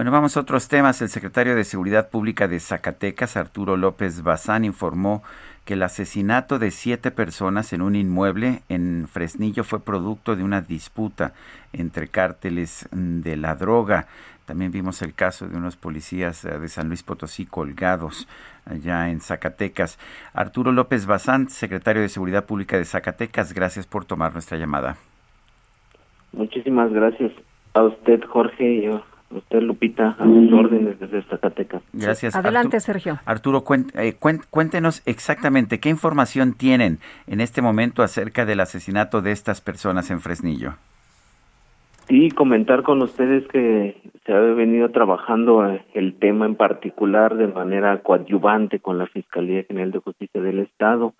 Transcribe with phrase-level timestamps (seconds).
[0.00, 1.02] Bueno, vamos a otros temas.
[1.02, 5.22] El secretario de Seguridad Pública de Zacatecas, Arturo López Bazán, informó
[5.66, 10.62] que el asesinato de siete personas en un inmueble en Fresnillo fue producto de una
[10.62, 11.34] disputa
[11.74, 14.06] entre cárteles de la droga.
[14.46, 18.26] También vimos el caso de unos policías eh, de San Luis Potosí colgados
[18.64, 19.98] allá en Zacatecas.
[20.32, 24.96] Arturo López Bazán, secretario de Seguridad Pública de Zacatecas, gracias por tomar nuestra llamada.
[26.32, 27.32] Muchísimas gracias
[27.74, 31.82] a usted, Jorge, y a usted, Lupita, a sus órdenes desde Zacatecas.
[31.92, 32.34] Gracias.
[32.34, 33.18] Adelante, Sergio.
[33.24, 33.64] Arturo,
[33.94, 34.14] eh,
[34.50, 40.20] cuéntenos exactamente qué información tienen en este momento acerca del asesinato de estas personas en
[40.20, 40.74] Fresnillo.
[42.08, 47.46] Sí, comentar con ustedes que se ha venido trabajando eh, el tema en particular de
[47.46, 51.14] manera coadyuvante con la Fiscalía General de Justicia del Estado.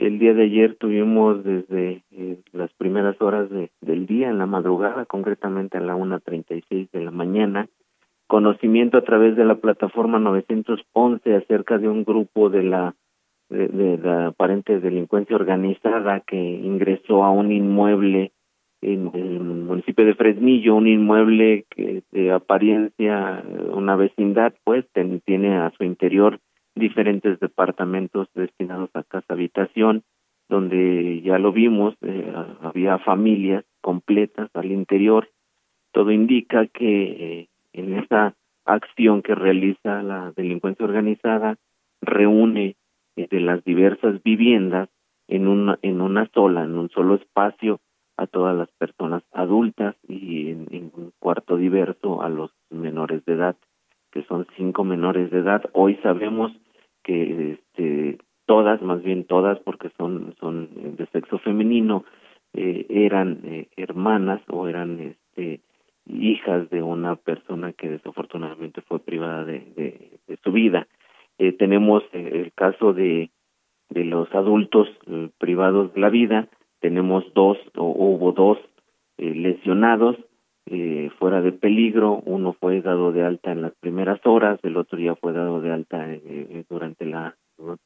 [0.00, 5.04] El día de ayer tuvimos desde eh, las primeras horas del día, en la madrugada,
[5.04, 7.68] concretamente a la 1.36 de la mañana,
[8.26, 12.94] conocimiento a través de la plataforma 911 acerca de un grupo de la
[13.50, 18.30] de la aparente delincuencia organizada que ingresó a un inmueble
[18.80, 23.42] en el municipio de Fresnillo, un inmueble que de apariencia
[23.72, 24.86] una vecindad, pues
[25.26, 26.38] tiene a su interior
[26.74, 30.02] diferentes departamentos destinados a casa habitación,
[30.48, 32.32] donde ya lo vimos, eh,
[32.62, 35.28] había familias completas al interior.
[35.92, 41.56] Todo indica que eh, en esa acción que realiza la delincuencia organizada
[42.00, 42.76] reúne
[43.16, 44.88] eh, de las diversas viviendas
[45.28, 47.80] en una en una sola, en un solo espacio
[48.20, 53.56] a todas las personas adultas y en, un cuarto diverso a los menores de edad,
[54.12, 55.62] que son cinco menores de edad.
[55.72, 56.52] Hoy sabemos
[57.02, 62.04] que este, todas, más bien todas, porque son, son de sexo femenino,
[62.52, 65.60] eh, eran eh, hermanas o eran este,
[66.06, 70.88] hijas de una persona que desafortunadamente fue privada de, de, su vida.
[71.38, 73.30] Eh, tenemos el caso de,
[73.88, 74.88] de los adultos
[75.38, 76.48] privados de la vida,
[76.80, 78.58] tenemos dos o hubo dos
[79.18, 80.16] eh, lesionados
[80.72, 85.00] eh, fuera de peligro uno fue dado de alta en las primeras horas el otro
[85.00, 87.36] ya fue dado de alta eh, durante la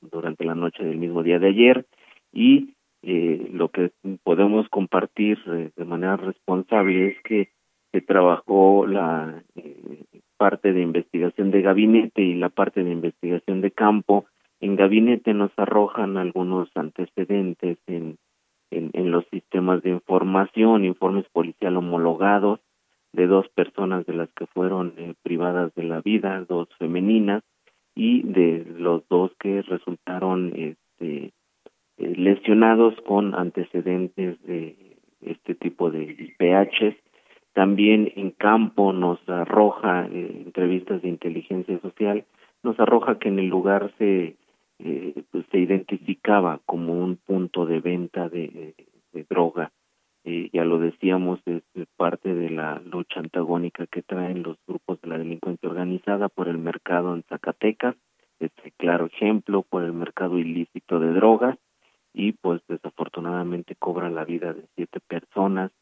[0.00, 1.86] durante la noche del mismo día de ayer.
[2.32, 3.90] Y lo que
[4.22, 7.48] podemos compartir de manera responsable es que
[7.90, 9.42] se trabajó la
[10.36, 14.26] parte de investigación de gabinete y la parte de investigación de campo.
[14.60, 18.18] En gabinete nos arrojan algunos antecedentes en
[18.72, 22.60] en, los sistemas de información, informes policial homologados
[23.12, 27.42] de dos personas de las que fueron eh, privadas de la vida, dos femeninas,
[27.94, 31.32] y de los dos que resultaron este,
[31.98, 36.96] eh, lesionados con antecedentes de este tipo de IPHs.
[37.52, 42.24] También en campo nos arroja eh, entrevistas de inteligencia social,
[42.62, 44.36] nos arroja que en el lugar se
[44.78, 48.74] eh, pues se identificaba como un punto de venta de,
[49.28, 49.70] droga.
[50.24, 51.62] Eh, ya lo decíamos, es
[51.96, 56.58] parte de la lucha antagónica que traen los grupos de la delincuencia organizada por el
[56.58, 57.96] mercado en Zacatecas,
[58.38, 61.58] este claro ejemplo, por el mercado ilícito de drogas
[62.14, 65.72] y pues desafortunadamente cobra la vida de siete personas.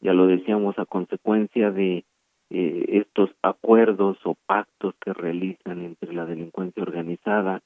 [0.00, 2.04] Ya lo decíamos a consecuencia de
[2.50, 7.62] eh, estos acuerdos o pactos que realizan entre la delincuencia organizada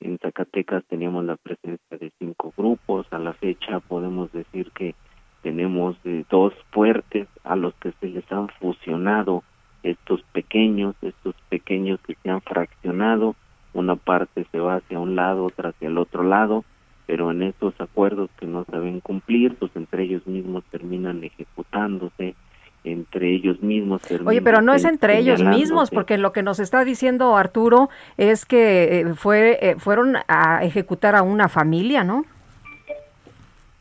[0.00, 3.06] en Zacatecas teníamos la presencia de cinco grupos.
[3.10, 4.94] A la fecha podemos decir que
[5.42, 9.42] tenemos eh, dos fuertes a los que se les han fusionado
[9.82, 13.34] estos pequeños, estos pequeños que se han fraccionado.
[13.72, 16.64] Una parte se va hacia un lado, otra hacia el otro lado,
[17.06, 22.34] pero en estos acuerdos que no saben cumplir, pues entre ellos mismos terminan ejecutándose
[22.84, 24.02] entre ellos mismos.
[24.24, 28.46] Oye, pero no es entre ellos mismos, porque lo que nos está diciendo Arturo es
[28.46, 32.24] que eh, fue eh, fueron a ejecutar a una familia, ¿no?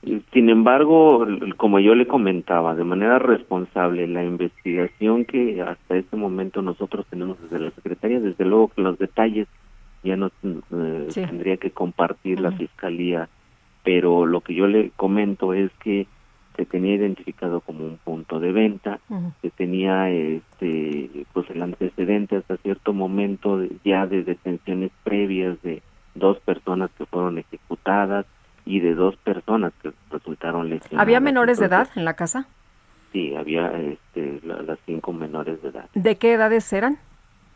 [0.02, 6.62] Sin embargo, como yo le comentaba, de manera responsable, la investigación que hasta este momento
[6.62, 9.48] nosotros tenemos desde la Secretaría, desde luego que los detalles
[10.02, 13.28] ya nos eh, tendría que compartir la Fiscalía,
[13.84, 16.08] pero lo que yo le comento es que
[16.56, 19.00] se tenía identificado como un punto de venta,
[19.42, 25.82] se tenía este pues el antecedente hasta cierto momento ya de detenciones previas de
[26.16, 28.26] dos personas que fueron ejecutadas
[28.70, 31.02] y de dos personas que resultaron lesionadas.
[31.02, 32.46] ¿Había menores de edad en la casa?
[33.12, 35.90] Sí, había este, las cinco menores de edad.
[35.96, 37.00] ¿De qué edades eran?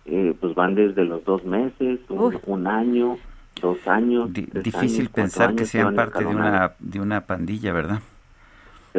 [0.06, 3.20] Eh, pues van desde los dos meses, un, año,
[3.62, 4.34] dos años.
[4.34, 8.00] difícil pensar que sean parte de una, de una pandilla, ¿verdad?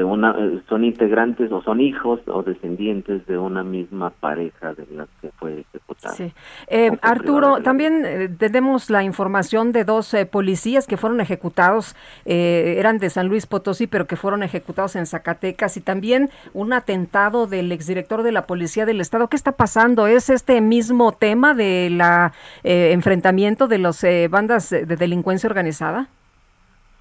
[0.03, 5.09] Una, eh, son integrantes o son hijos o descendientes de una misma pareja de las
[5.21, 6.15] que fue ejecutada.
[6.15, 6.33] Sí.
[6.67, 11.95] Eh, Arturo, también eh, tenemos la información de dos policías que fueron ejecutados,
[12.25, 17.47] eran de San Luis Potosí, pero que fueron ejecutados en Zacatecas y también un atentado
[17.47, 19.29] del exdirector de la Policía del Estado.
[19.29, 20.07] ¿Qué está pasando?
[20.07, 22.33] ¿Es este mismo tema de la
[22.65, 26.09] enfrentamiento de las bandas de delincuencia organizada?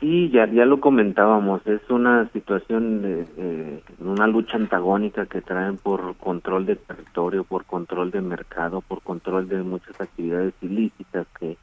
[0.03, 6.17] Sí, ya, ya lo comentábamos, es una situación, de, una lucha antagónica que traen por
[6.17, 11.55] control de territorio, por control de mercado, por control de muchas actividades ilícitas que,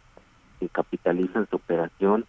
[0.73, 2.25] capitalizan su operación.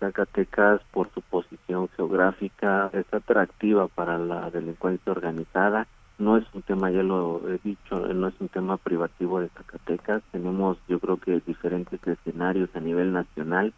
[0.00, 5.86] Zacatecas, por su posición geográfica, es atractiva para la delincuencia organizada.
[6.18, 10.22] No es un tema, ya lo he dicho, no es un tema privativo de Zacatecas.
[10.30, 13.72] Tenemos, yo creo que diferentes escenarios a nivel nacional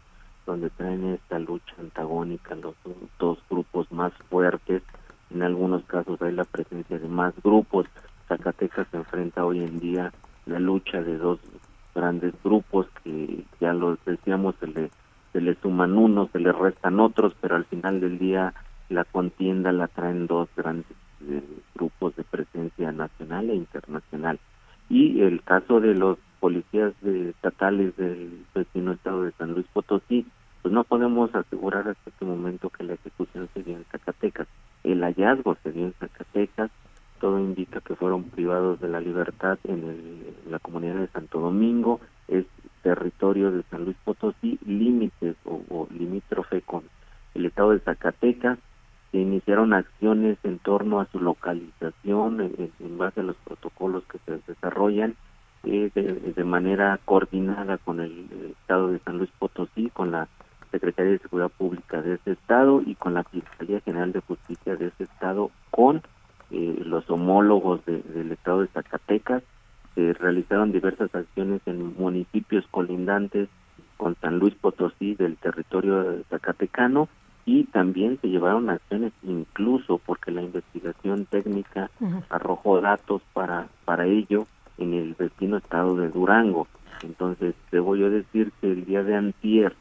[0.47, 2.73] donde traen esta lucha antagónica los
[3.19, 4.81] dos grupos más fuertes.
[5.29, 7.85] En algunos casos hay la presencia de más grupos.
[8.27, 10.11] Zacatecas se enfrenta hoy en día
[10.45, 11.39] la lucha de dos
[11.93, 14.89] grandes grupos que ya lo decíamos, se le,
[15.33, 18.53] se le suman unos, se le restan otros, pero al final del día
[18.89, 20.87] la contienda la traen dos grandes
[21.27, 21.43] eh,
[21.75, 24.39] grupos de presencia nacional e internacional.
[24.89, 30.25] Y el caso de los policías estatales del vecino estado de San Luis Potosí,
[30.61, 34.47] pues no podemos asegurar hasta este momento que la ejecución se dio en Zacatecas.
[34.83, 36.71] El hallazgo se dio en Zacatecas,
[37.19, 42.45] todo indica que fueron privados de la libertad en, la comunidad de Santo Domingo, es
[42.83, 46.83] territorio de San Luis Potosí, límites o, limítrofe con
[47.33, 48.59] el estado de Zacatecas,
[49.11, 54.39] se iniciaron acciones en torno a su localización en base a los protocolos que se
[54.51, 55.15] desarrollan
[55.67, 58.27] de, manera coordinada con el
[58.61, 60.27] Estado de San Luis Potosí, con la
[60.71, 64.87] Secretaría de Seguridad Pública de ese Estado y con la Fiscalía General de Justicia de
[64.87, 66.01] ese Estado, con
[66.51, 69.43] eh, los homólogos del Estado de Zacatecas.
[69.95, 73.49] Se realizaron diversas acciones en municipios colindantes
[73.97, 77.09] con San Luis Potosí del territorio zacatecano
[77.45, 81.89] y también se llevaron acciones incluso porque la investigación técnica
[82.29, 84.45] arrojó datos para para ello
[84.77, 86.67] en el vecino estado de Durango.
[87.03, 89.75] Entonces, debo yo decir que el día de antier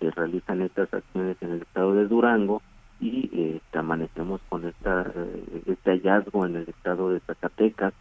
[0.00, 2.62] se realizan estas acciones en el estado de Durango
[3.00, 7.94] y eh, amanecemos con esta, eh, este hallazgo en el estado de Zacatecas.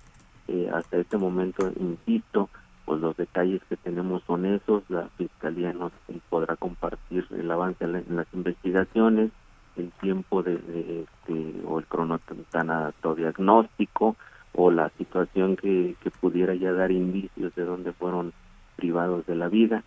[0.47, 2.49] Eh, hasta este momento, insisto,
[2.85, 4.83] pues los detalles que tenemos son esos.
[4.89, 5.91] La Fiscalía nos
[6.29, 9.31] podrá compartir el avance en las investigaciones,
[9.75, 14.15] el tiempo de, este, o el cronotanatodiagnóstico, diagnóstico,
[14.55, 18.33] o la situación que, pudiera ya dar indicios de dónde fueron
[18.75, 19.83] privados de la vida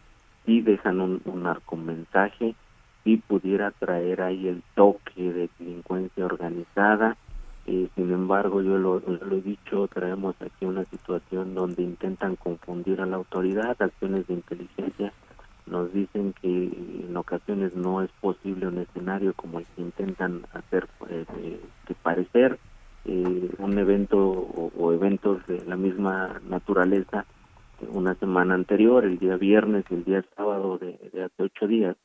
[0.46, 2.54] y dejan un, un narcomensaje
[3.04, 7.16] y pudiera traer ahí el toque de delincuencia organizada.
[7.66, 13.00] Eh, sin embargo yo lo, lo, he dicho traemos aquí una situación donde intentan confundir
[13.00, 13.76] a la autoridad.
[13.80, 15.12] Acciones de inteligencia
[15.66, 16.70] nos dicen que
[17.08, 22.58] en ocasiones no es posible un escenario como el que intentan hacer eh, que parecer
[23.08, 27.24] eh, un evento o, eventos de la misma naturaleza
[27.90, 31.96] una semana anterior, el día viernes y el día sábado de, hace ocho días,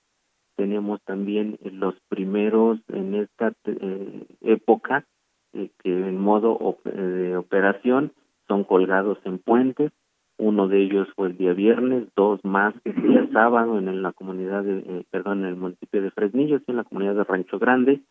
[0.56, 5.06] teníamos también los primeros en esta eh, época
[5.52, 8.14] eh, que en modo de operación
[8.48, 9.92] son colgados en puentes.
[10.38, 14.64] Uno de ellos fue el día viernes, dos más el día sábado en la comunidad
[14.64, 18.02] de, perdón, en el municipio de Fresnillo, en la comunidad de Rancho Grande,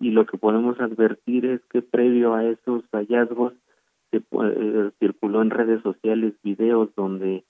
[0.00, 3.52] y lo que podemos advertir es que previo a esos hallazgos
[4.10, 7.44] se eh, circuló en redes sociales videos donde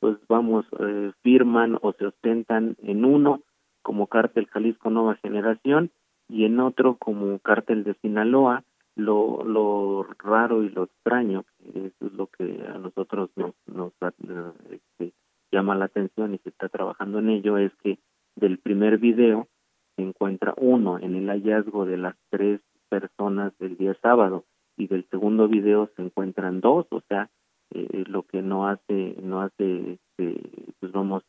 [0.00, 3.42] pues vamos eh, firman o se ostentan en uno
[3.82, 5.90] como cártel Jalisco Nueva Generación
[6.28, 8.64] y en otro como cártel de Sinaloa
[8.96, 13.92] lo lo raro y lo extraño eso es lo que a nosotros nos nos
[14.70, 15.12] este,
[15.52, 17.98] llama la atención y se está trabajando en ello es que
[18.36, 19.48] del primer video
[20.00, 24.44] se encuentra uno en el hallazgo de las tres personas del día sábado
[24.76, 27.28] y del segundo video se encuentran dos, o sea,
[27.72, 30.40] eh, lo que no hace, no hace, este,
[30.80, 31.22] pues vamos,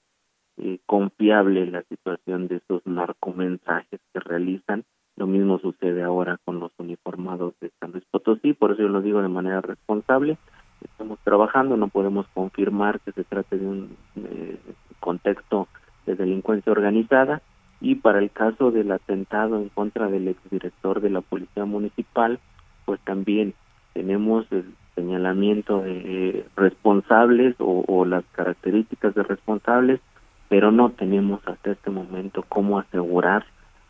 [0.57, 4.83] eh, confiable la situación de esos narcomensajes que realizan
[5.17, 9.01] Lo mismo sucede ahora con los uniformados de San Luis Potosí, por eso yo lo
[9.01, 10.37] digo de manera responsable.
[10.81, 14.57] Estamos trabajando, no podemos confirmar que se trate de un eh,
[14.99, 15.67] contexto
[16.05, 17.41] de delincuencia organizada
[17.81, 22.39] y para el caso del atentado en contra del exdirector de la Policía Municipal,
[22.85, 23.55] pues también
[23.93, 29.99] tenemos el señalamiento de responsables o, las características de responsables,
[30.47, 33.45] pero no tenemos hasta este momento cómo asegurar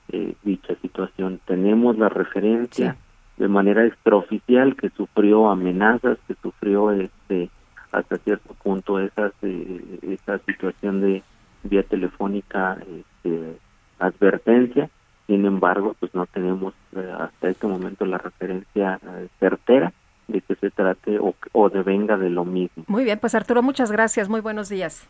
[0.10, 1.40] eh, dicha situación.
[1.46, 2.96] Tenemos la referencia
[3.38, 7.50] de manera extraoficial que sufrió amenazas, que sufrió este
[7.92, 11.24] hasta cierto punto esas eh, esa situación de
[11.64, 13.58] vía telefónica este,
[14.02, 14.90] advertencia
[15.28, 19.94] sin embargo pues no tenemos eh, hasta este momento la referencia eh, certera
[20.28, 22.84] de que se trate o, o venga de lo mismo.
[22.88, 24.30] Muy bien pues Arturo muchas gracias.
[24.30, 25.08] Muy buenos días.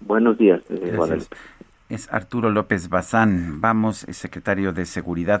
[0.00, 0.96] Buenos días eh,
[1.88, 3.60] es Arturo López Bazán.
[3.60, 5.40] Vamos secretario de seguridad